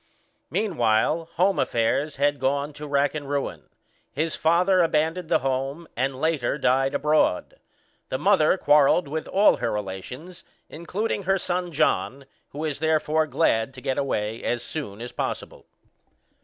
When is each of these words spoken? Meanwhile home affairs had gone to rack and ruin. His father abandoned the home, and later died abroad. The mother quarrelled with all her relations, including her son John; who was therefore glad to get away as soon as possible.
Meanwhile 0.49 1.29
home 1.35 1.59
affairs 1.59 2.15
had 2.15 2.39
gone 2.39 2.73
to 2.73 2.87
rack 2.87 3.13
and 3.13 3.29
ruin. 3.29 3.69
His 4.11 4.35
father 4.35 4.81
abandoned 4.81 5.29
the 5.29 5.37
home, 5.45 5.87
and 5.95 6.19
later 6.19 6.57
died 6.57 6.95
abroad. 6.95 7.59
The 8.09 8.17
mother 8.17 8.57
quarrelled 8.57 9.07
with 9.07 9.27
all 9.27 9.57
her 9.57 9.71
relations, 9.71 10.43
including 10.69 11.21
her 11.29 11.37
son 11.37 11.71
John; 11.71 12.25
who 12.49 12.57
was 12.57 12.79
therefore 12.79 13.27
glad 13.27 13.75
to 13.75 13.79
get 13.81 13.99
away 13.99 14.43
as 14.43 14.63
soon 14.63 15.01
as 15.01 15.11
possible. 15.11 15.67